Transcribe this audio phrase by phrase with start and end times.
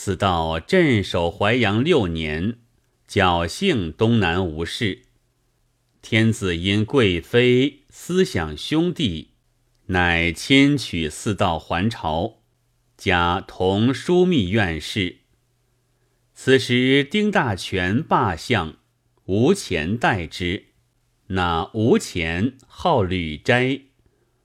[0.00, 2.58] 四道镇守淮阳六年，
[3.08, 5.06] 侥幸东南无事。
[6.00, 9.32] 天子因贵妃思想兄弟，
[9.86, 12.36] 乃迁取四道还朝，
[12.96, 15.16] 加同枢密院事。
[16.32, 18.76] 此时丁大权罢相，
[19.24, 20.66] 吴钱代之。
[21.26, 23.80] 那吴钱号吕斋，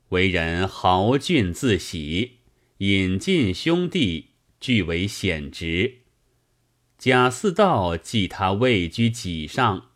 [0.10, 2.40] 为人豪俊自喜，
[2.80, 4.32] 引进兄弟，
[4.64, 6.04] 俱为显职。
[6.97, 9.89] 贾似道记他位居己上。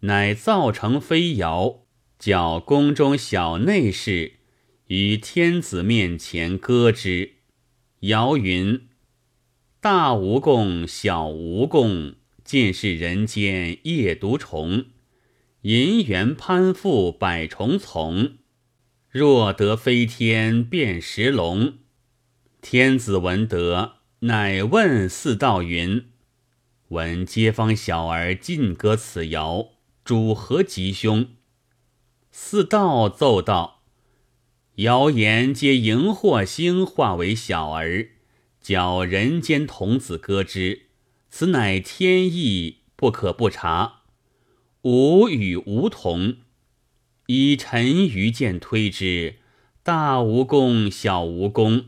[0.00, 1.80] 乃造成飞摇，
[2.16, 4.34] 叫宫中小内侍
[4.86, 7.32] 于天子面前歌之。
[8.00, 8.86] 谣云
[9.80, 12.14] ：“大蜈蚣，小蜈蚣，
[12.44, 14.84] 尽是人间夜毒虫。
[15.62, 18.36] 银元攀附百重丛，
[19.08, 21.78] 若得飞天变石龙。”
[22.62, 26.06] 天子闻得，乃问四道云
[26.88, 29.72] ：“闻街坊小儿尽歌此谣。”
[30.06, 31.26] 主何吉凶？
[32.30, 33.82] 四道奏道
[34.76, 38.10] ：“谣言皆荧惑星化为小儿，
[38.60, 40.86] 教人间童子歌之。
[41.28, 44.04] 此乃天意，不可不察。
[44.82, 46.36] 吾与吾同，
[47.26, 49.40] 以臣愚见推之，
[49.82, 51.86] 大无功、小无功，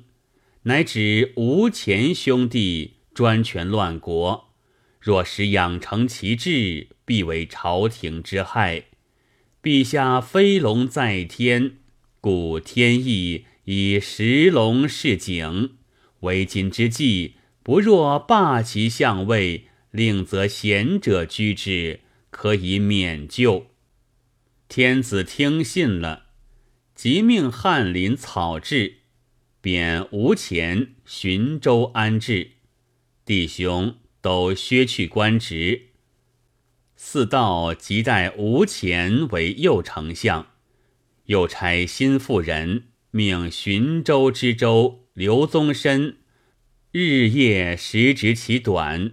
[0.69, 4.51] 乃指吴前兄弟专权乱国。”
[5.01, 8.85] 若使养成其志，必为朝廷之害。
[9.63, 11.79] 陛下飞龙在天，
[12.21, 15.79] 故天意以石龙示景。
[16.21, 23.69] 为今之计，不若罢其相位，令则贤者居之，可以免救。
[24.69, 26.27] 天子听信了，
[26.95, 28.98] 即命翰林草制，
[29.71, 32.53] 贬吴前寻州安置。
[33.27, 33.97] 弟兄。
[34.21, 35.91] 都削去官职，
[36.97, 40.49] 四道即代吴前为右丞相，
[41.27, 46.17] 又差新妇人命寻州知州刘宗申
[46.91, 49.13] 日夜时执其短，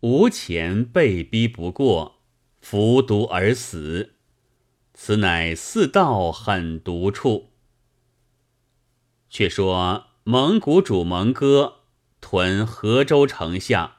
[0.00, 2.20] 吴前被逼不过，
[2.60, 4.14] 服毒而死。
[4.94, 7.50] 此乃四道狠毒处。
[9.30, 11.80] 却说蒙古主蒙哥
[12.20, 13.96] 屯河州城下。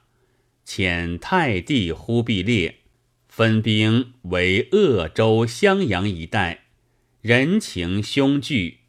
[0.65, 2.81] 遣太帝忽必烈
[3.27, 6.65] 分兵为鄂州、襄阳一带，
[7.21, 8.81] 人情凶惧。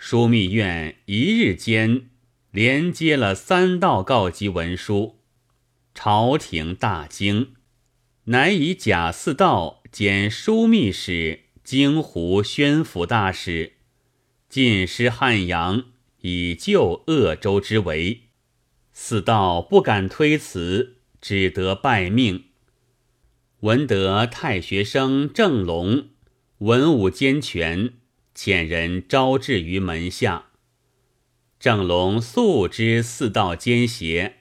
[0.00, 2.08] 枢密院一日间
[2.50, 5.18] 连接了三道告急文书，
[5.94, 7.54] 朝廷大惊，
[8.24, 13.74] 乃以贾似道兼枢密使、京湖宣抚大使，
[14.54, 15.86] 进师汉阳，
[16.20, 18.20] 以救鄂州之围。
[18.92, 22.44] 四道不敢推辞，只得拜命。
[23.62, 26.10] 闻得太学生郑龙
[26.58, 27.94] 文武兼全，
[28.32, 30.50] 遣人招致于门下。
[31.58, 34.36] 郑龙素知四道奸邪，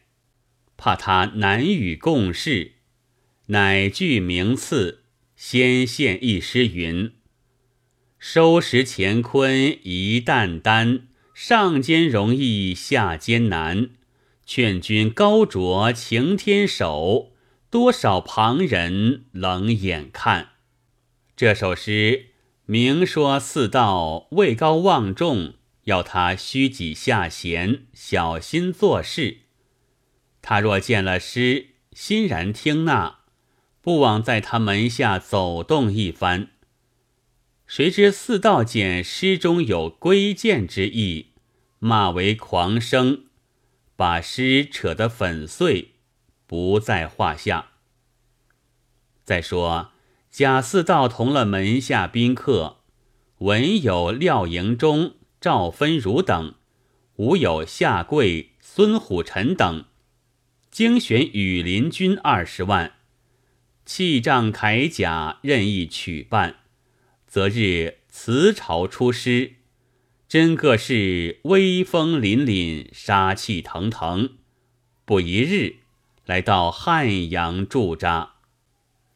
[0.77, 2.73] 怕他难与共事，
[3.47, 7.13] 乃具名次，先献一诗云
[8.25, 11.01] ：“收拾乾坤一担担，
[11.33, 13.89] 上兼容易下艰难。”
[14.47, 17.33] 劝君高酌擎天手，
[17.69, 20.51] 多少旁人冷眼看。
[21.35, 22.27] 这首诗
[22.65, 29.39] 明说四道位高望重，要他虚己下贤，小心做事。
[30.41, 33.19] 他若见了诗，欣然听纳，
[33.81, 36.51] 不枉在他门下走动一番。
[37.75, 41.29] 谁知四道见诗中有归谏之意，
[41.79, 43.23] 骂为狂生。
[43.95, 45.95] 把诗扯得粉碎，
[46.45, 47.69] 不在话下。
[49.23, 49.89] 再说
[50.29, 52.81] 贾似道同了门下宾客，
[53.39, 56.53] 文有廖营中、赵分儒等，
[57.15, 59.85] 武有夏贵、孙虎臣等，
[60.69, 62.91] 精选羽林军二十万，
[63.83, 66.57] 器仗铠甲任意取办，
[67.33, 69.53] 择日辞朝出师。
[70.27, 74.35] 真个是威风凛凛，杀气腾腾。
[75.03, 75.77] 不一日，
[76.27, 78.33] 来到汉阳驻扎。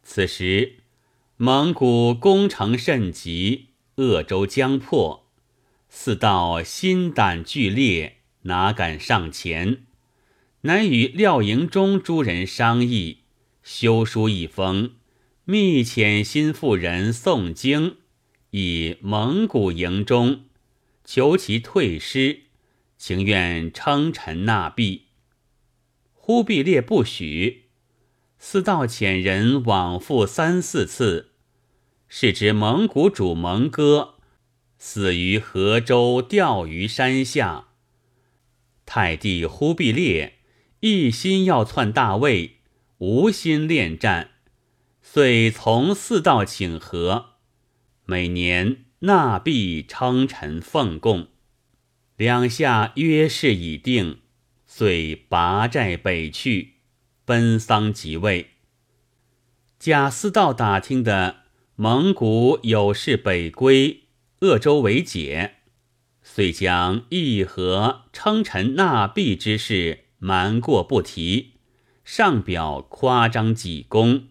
[0.02, 0.78] 此时，
[1.36, 3.68] 蒙古攻城甚急，
[3.98, 5.28] 鄂州将破。
[5.88, 9.84] 四道心胆俱裂，哪敢上前？
[10.62, 13.20] 乃与廖营中诸人商议，
[13.62, 14.96] 修书一封，
[15.46, 17.98] 密遣新妇人诵经，
[18.58, 20.46] 以蒙古营中。
[21.04, 22.42] 求其退师，
[22.98, 25.04] 情愿称臣纳币。
[26.14, 27.70] 忽必烈不许。
[28.40, 31.32] 四道遣人往复三四次，
[32.10, 34.16] 是知蒙古主蒙哥
[34.78, 37.70] 死于河州钓鱼山下。
[38.86, 40.40] 太帝忽必烈
[40.82, 42.58] 一心要篡大位，
[42.98, 44.32] 无心恋战，
[45.02, 47.37] 遂从四道请和，
[48.08, 51.28] 每年纳币称臣奉贡。
[52.16, 54.20] 两下约事已定，
[54.66, 56.76] 遂拔寨北去。
[57.26, 58.52] 奔丧即位。
[59.78, 61.44] 贾似道打听的
[61.76, 64.04] 蒙古有事北归，
[64.40, 65.56] 鄂州为解，
[66.24, 71.56] 遂将议和称臣纳币之事瞒过不提，
[72.06, 74.30] 上表夸张己功，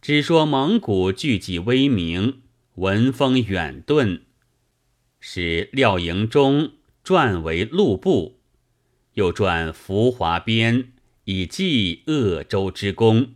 [0.00, 2.42] 只说蒙古聚集威名，
[2.80, 4.22] 文风远遁，
[5.20, 6.72] 使廖营中
[7.04, 8.40] 撰为陆部，
[9.12, 10.92] 又撰浮华边。
[11.24, 13.34] 以记鄂州之功。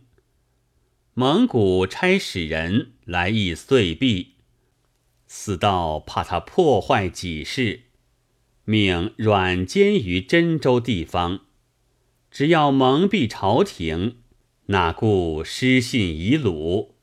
[1.13, 4.37] 蒙古差使人来议岁币，
[5.27, 7.83] 四道怕他破坏己事，
[8.63, 11.41] 命软监于真州地方，
[12.31, 14.17] 只要蒙蔽朝廷，
[14.65, 16.94] 哪顾失信遗鲁。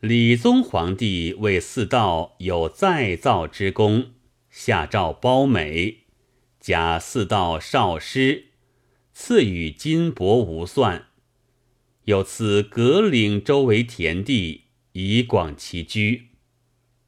[0.00, 4.12] 理宗皇帝为四道有再造之功，
[4.48, 6.04] 下诏褒美，
[6.58, 8.46] 加四道少师。
[9.12, 11.08] 赐予金帛无算，
[12.04, 14.62] 又赐葛岭周围田地，
[14.92, 16.28] 以广其居。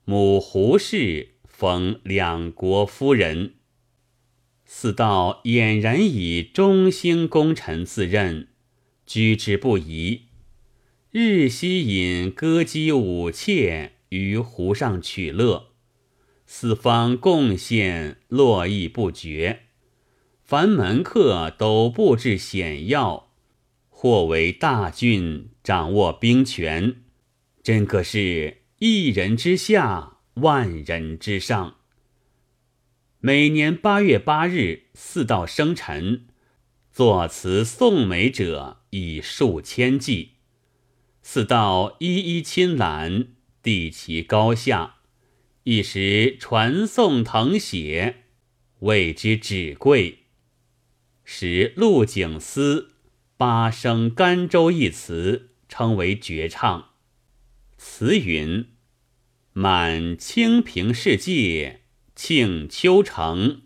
[0.04, 3.54] 母胡氏封两国夫人。
[4.66, 8.48] 四道俨然以中兴功臣自任，
[9.06, 10.24] 居之不疑。
[11.14, 15.72] 日夕引歌姬舞妾于湖上取乐，
[16.46, 19.64] 四方贡献络绎不绝。
[20.42, 23.30] 凡门客都布置险要，
[23.90, 27.02] 或为大郡，掌握兵权，
[27.62, 31.76] 真可是一人之下，万人之上。
[33.18, 36.28] 每年八月八日，四道生辰，
[36.90, 40.31] 作词送美者以数千计，
[41.24, 43.28] 四道一一亲览，
[43.62, 44.96] 地其高下，
[45.62, 48.24] 一时传颂腾写，
[48.80, 50.18] 谓之纸贵。
[51.24, 52.90] 使陆景思
[53.36, 56.90] 八声甘州一词称为绝唱。
[57.78, 58.66] 词云：
[59.52, 61.82] 满清平世界，
[62.16, 63.62] 庆秋城，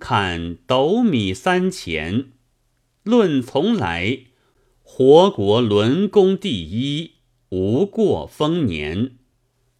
[0.00, 2.32] 看斗米三钱。
[3.04, 4.22] 论从来，
[4.98, 7.16] 活国伦功第一，
[7.50, 9.18] 无过丰年。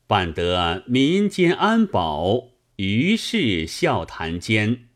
[0.07, 4.91] 办得民间安保，于是笑谈间。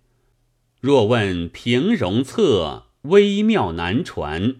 [0.78, 4.56] 若问平容策，微妙难传。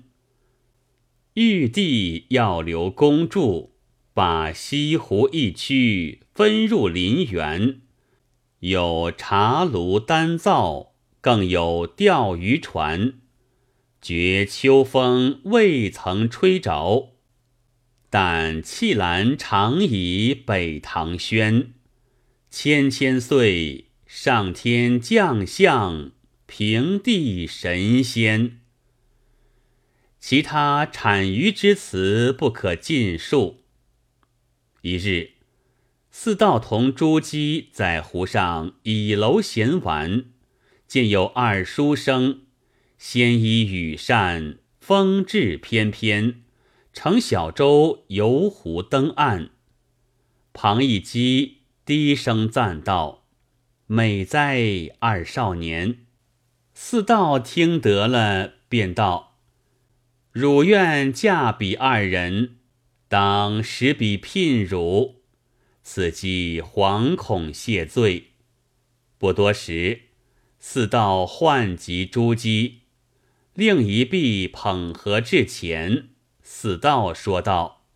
[1.35, 3.73] 玉帝要留公住，
[4.15, 7.83] 把西湖一区分入林园，
[8.61, 13.21] 有茶炉丹灶，更有钓鱼船。
[14.03, 17.13] 觉秋风未曾吹着，
[18.09, 21.73] 但气兰长以北堂轩。
[22.51, 23.87] 千千岁。
[24.13, 26.11] 上天将相，
[26.47, 28.59] 平地神仙。
[30.19, 33.63] 其他产鱼之词不可尽述。
[34.81, 35.35] 一日，
[36.11, 40.25] 四道同朱姬在湖上倚楼闲玩，
[40.89, 42.41] 见有二书生，
[43.03, 46.43] 先衣羽扇，风致翩翩，
[46.93, 49.53] 乘小舟游湖登岸。
[50.53, 53.25] 庞一基低声赞道。
[53.87, 56.05] 美哉，二少年！
[56.75, 59.39] 四道听得了，便道
[60.31, 62.59] ：“汝愿嫁彼二人，
[63.09, 65.23] 当使彼聘汝。”
[65.83, 68.33] 此即惶恐谢罪。
[69.17, 70.03] 不多时，
[70.59, 72.80] 四道唤集诸姬，
[73.55, 76.11] 另一臂捧盒至前。
[76.43, 77.87] 四道说道：“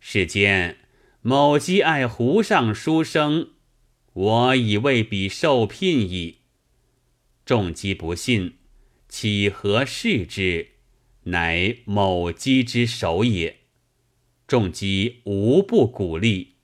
[0.00, 0.78] 世间
[1.20, 3.50] 某姬爱湖上书生。”
[4.16, 6.38] 我已为彼受聘矣。
[7.44, 8.56] 众姬不信，
[9.10, 10.68] 岂何视之？
[11.24, 13.58] 乃某姬之手也。
[14.46, 16.54] 众姬无不鼓励。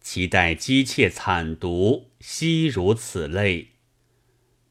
[0.00, 3.73] 其待姬妾惨毒，悉如此类。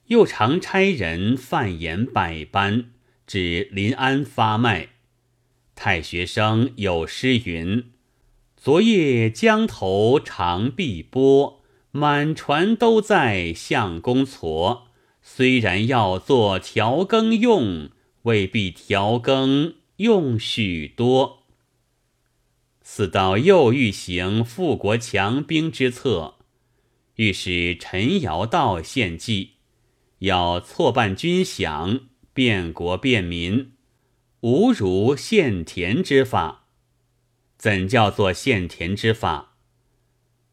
[0.07, 2.91] 又常差人贩言百般，
[3.25, 4.89] 指临安发卖。
[5.75, 7.91] 太学生有诗云。
[8.55, 14.83] 昨夜江头长碧波，满船都在相公矬。
[15.21, 17.89] 虽然要做调羹用，
[18.23, 21.43] 未必调羹用许多。
[22.81, 26.35] 四道又欲行富国强兵之策，
[27.15, 29.52] 欲使陈尧道献计，
[30.23, 32.03] 要错办军饷，
[32.33, 33.73] 变国变民，
[34.39, 36.69] 无如献田之法。
[37.57, 39.57] 怎叫做献田之法？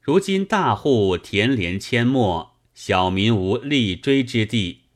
[0.00, 4.86] 如今大户田连阡陌，小民无立锥之地，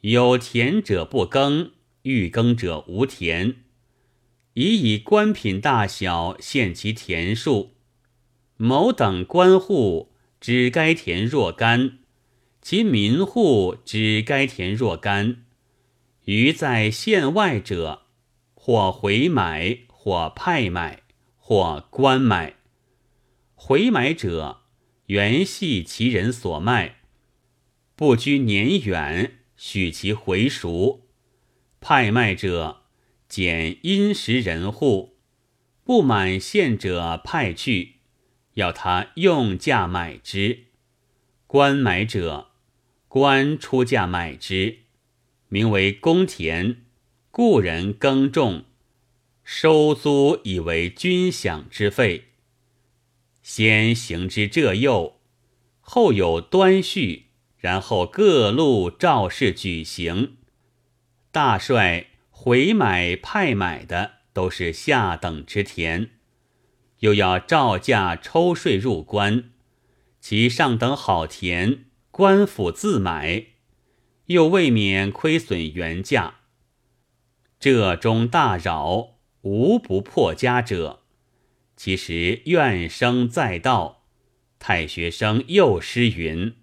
[0.00, 3.56] 有田者不耕，欲耕者无田。
[4.54, 7.74] 以以官品大小限其田数，
[8.56, 11.98] 某等官户只该田若干，
[12.68, 15.44] 其民户只该田若干。
[16.24, 18.06] 余在县外者，
[18.54, 21.02] 或回买，或派买，
[21.36, 22.56] 或官买。
[23.54, 24.62] 回买者，
[25.06, 27.02] 原系其人所卖，
[27.94, 31.02] 不拘年远，许其回赎；
[31.80, 32.82] 派卖者。
[33.28, 35.18] 减殷实人户，
[35.84, 37.98] 不满县者派去，
[38.54, 40.64] 要他用价买之。
[41.46, 42.45] 官买者，
[43.16, 44.80] 官出价买之，
[45.48, 46.82] 名为公田，
[47.30, 48.64] 故人耕种，
[49.42, 52.24] 收租以为军饷之费。
[53.40, 55.16] 先行之这右，
[55.80, 60.36] 后有端序，然后各路赵氏举行。
[61.32, 62.08] 大帅。
[62.38, 66.10] 回买派买的都是下等之田，
[66.98, 69.44] 又要照价抽税入关，
[70.20, 73.44] 其上等好田，官府自买，
[74.28, 76.36] 又未免亏损原价。
[77.60, 81.02] 这中大扰，无不破家者。
[81.76, 84.06] 其实怨声载道，
[84.58, 86.54] 太学生又诗云：“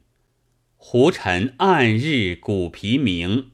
[0.76, 3.52] 胡尘暗日鼓皮鸣。”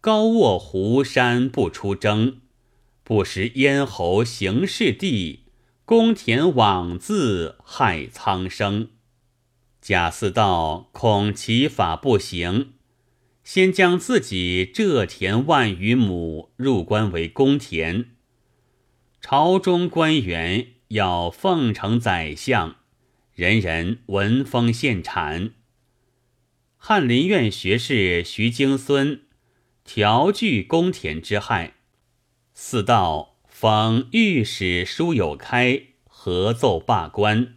[0.00, 2.40] 高卧湖山不出征，
[3.04, 5.40] 不识咽喉行事地，
[5.84, 8.88] 公田枉自害苍生。
[9.82, 12.74] 贾似道恐其法不行，
[13.42, 18.12] 先将自己这田万余亩入关为公田。
[19.20, 22.76] 朝中官员要奉承宰相，
[23.34, 25.50] 人人闻风献产。
[26.76, 29.22] 翰林院学士徐经孙。
[29.84, 31.74] 调具公田之害，
[32.54, 37.56] 四道封御史书有开，合奏罢官。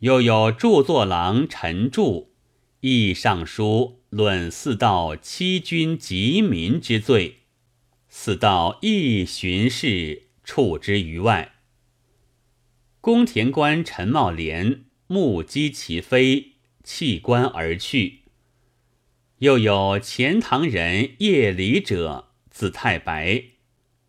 [0.00, 2.28] 又有著作郎陈著，
[2.80, 7.38] 议上书论四道欺君及民之罪，
[8.08, 11.56] 四道亦巡视处之于外。
[13.00, 16.52] 公田官陈茂莲目击其非，
[16.84, 18.20] 弃官而去。
[19.38, 23.42] 又有钱塘人叶礼者，字太白，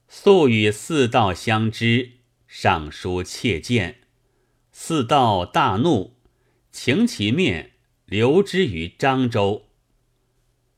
[0.07, 2.11] 素与四道相知，
[2.47, 4.01] 上书切谏，
[4.81, 6.15] 四道大怒，
[6.71, 7.73] 擎其面，
[8.05, 9.65] 留之于漳州。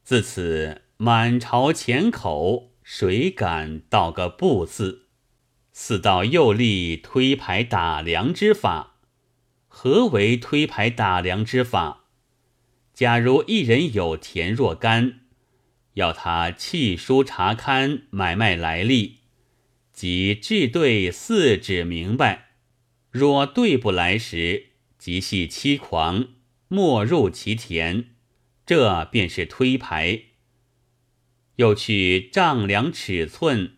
[0.03, 5.05] 自此满朝钱口，谁敢道个不字？
[5.71, 8.95] 四道又立推牌打粮之法。
[9.67, 12.05] 何为推牌打粮之法？
[12.95, 15.19] 假如一人有田若干，
[15.93, 19.19] 要他弃书查勘买卖来历，
[19.93, 22.47] 即置对四指明白。
[23.11, 26.29] 若对不来时，即系欺狂，
[26.69, 28.05] 没入其田，
[28.65, 30.21] 这便是推牌。
[31.57, 33.75] 又去丈量尺寸，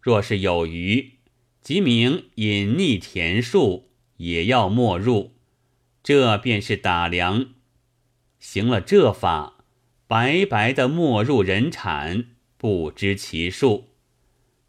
[0.00, 1.18] 若是有余，
[1.60, 5.34] 即名隐匿田数，也要没入，
[6.02, 7.50] 这便是打量。
[8.38, 9.58] 行了这法，
[10.06, 13.90] 白白的没入人产，不知其数。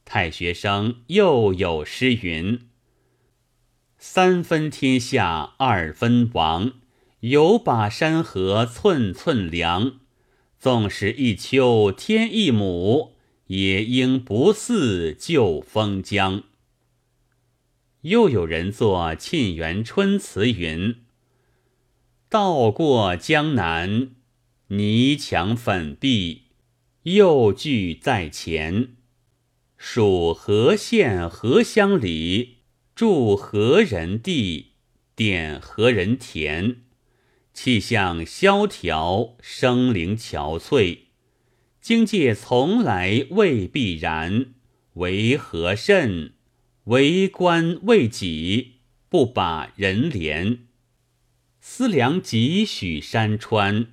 [0.04, 2.68] 太学生又有诗云
[4.04, 6.74] ：“三分天下二分王，
[7.20, 10.00] 有把山河寸寸量。
[10.58, 13.14] 纵使一丘天一亩，
[13.46, 16.42] 也应不似旧封疆。”
[18.02, 20.96] 又有人作《沁园春》词云。
[22.28, 24.16] 道过江南，
[24.70, 26.46] 泥墙粉壁，
[27.04, 28.96] 又聚在前。
[29.78, 32.61] 属何县何乡里？
[33.02, 34.74] 住何人地？
[35.16, 36.82] 点何人田？
[37.52, 41.00] 气象萧条，生灵憔悴。
[41.82, 44.54] 经界从来未必然，
[44.94, 46.34] 为何甚？
[46.84, 48.74] 为官为己，
[49.10, 50.60] 不把人怜。
[51.60, 53.88] 思量几许山川，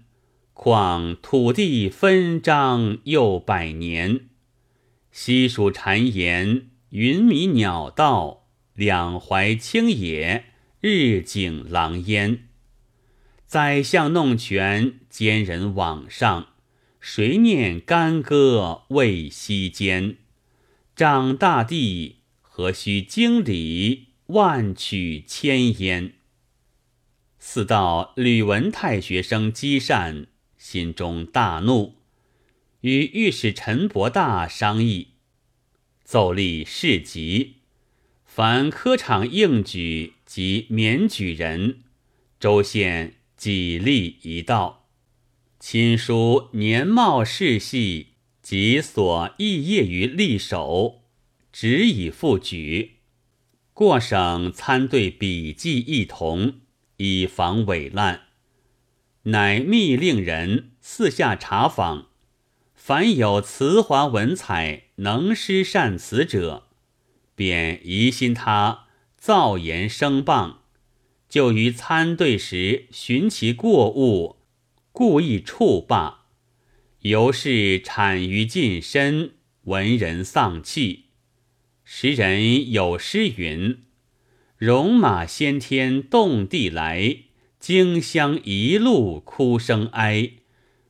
[0.53, 4.29] 况土地分张又百年，
[5.11, 8.48] 西蜀谗言，云迷鸟道，
[8.79, 10.45] 两淮清野，
[10.81, 12.45] 日景狼烟。
[13.45, 16.51] 宰相弄权，奸人罔上，
[17.01, 20.15] 谁念干戈为西间？
[20.95, 26.13] 长大地，何须经理万曲千烟？
[27.41, 31.97] 四道吕文泰学生积善，心中大怒，
[32.83, 35.09] 与御史陈伯大商议，
[36.05, 37.57] 奏立事急，
[38.39, 41.81] 凡科场应举及免举人，
[42.39, 43.15] 州县。
[43.37, 44.87] 几立一道，
[45.59, 51.03] 亲书年貌世系及所肄业于立守，
[51.53, 52.99] 只以复举。
[53.75, 56.61] 过省参对笔记一同，
[56.99, 58.29] 以防伪滥。
[59.25, 62.11] 乃密令人四下查访，
[62.73, 66.68] 凡有词华文采、能诗善词者，
[67.39, 70.57] 便疑心他造言声谤。
[71.29, 74.39] 就于参对时寻其过误，
[74.91, 76.25] 故意触罢，
[77.03, 79.35] 由是产于近身，
[79.67, 81.05] 闻人丧气。
[81.85, 83.85] 时人有诗云
[84.59, 87.19] ：“戎马先天动地来，
[87.61, 90.33] 荆襄一路哭声哀。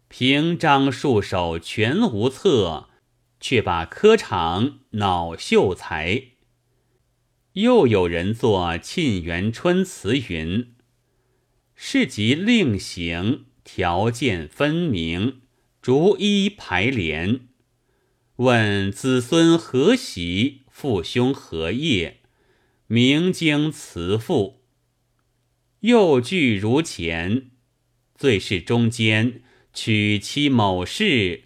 [0.08, 2.88] 平章束手全无策，
[3.38, 6.22] 却把科场恼秀才。”
[7.58, 10.74] 又有人作《沁园春》词云
[11.74, 15.40] ：“是即令行，条件分明，
[15.82, 17.40] 逐一排联。
[18.36, 22.20] 问子孙何喜，父兄何业？
[22.86, 24.62] 明经辞赋。
[25.80, 27.50] 又句如前。
[28.14, 31.42] 最是中间娶妻某事，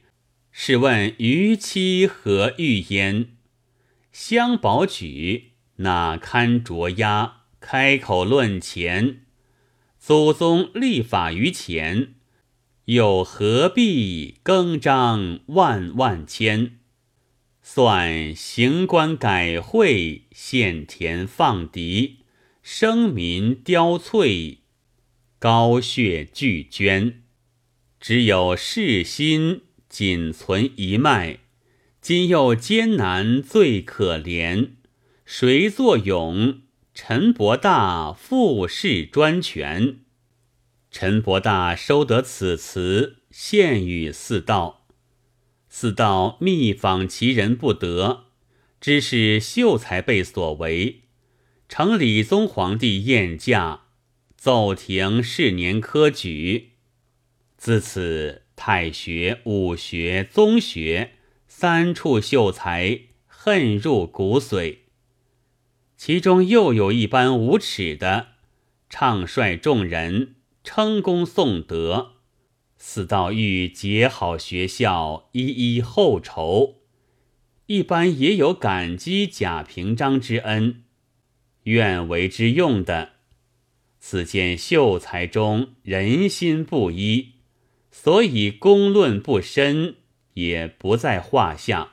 [0.50, 3.30] 试问余妻何欲焉？
[4.12, 5.51] 相保举。”
[5.82, 7.34] 哪堪着压？
[7.60, 9.20] 开口论钱，
[9.96, 12.14] 祖宗立法于前，
[12.86, 16.78] 又何必更张万万千？
[17.62, 22.24] 算行官改会，献田放敌，
[22.64, 24.58] 生民凋瘁，
[25.38, 27.22] 高血俱捐。
[28.00, 31.38] 只有世心仅存一脉，
[32.00, 34.70] 今又艰难最可怜。
[35.34, 36.58] 谁作俑？
[36.92, 40.00] 陈伯大复世专权。
[40.90, 44.86] 陈伯大收得此词，献与四道。
[45.70, 48.24] 四道密访其人不得，
[48.78, 51.04] 知是秀才辈所为。
[51.66, 53.84] 成理宗皇帝宴驾，
[54.36, 56.72] 奏停是年科举。
[57.56, 61.12] 自此，太学、武学、宗学
[61.48, 64.80] 三处秀才恨入骨髓。
[66.04, 68.30] 其中又有一般无耻的，
[68.90, 70.34] 唱率众人
[70.64, 72.14] 称功颂德，
[72.76, 76.78] 似道欲结好学校，一一厚酬。
[77.66, 80.82] 一般也有感激贾平章之恩，
[81.62, 83.10] 愿为之用的。
[84.00, 87.34] 此见秀才中人心不一，
[87.92, 89.94] 所以公论不深，
[90.34, 91.92] 也不在话下。